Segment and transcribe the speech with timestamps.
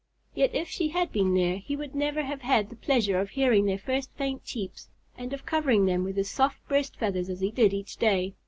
[0.33, 3.65] Yet if she had been there he would never have had the pleasure of hearing
[3.65, 7.51] their first faint cheeps, and of covering them with his soft breast feathers as he
[7.51, 8.33] did each day.